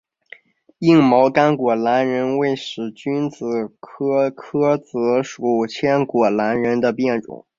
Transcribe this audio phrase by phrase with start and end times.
[0.79, 7.45] 硬毛千果榄仁为使君子科诃子属千果榄仁的变种。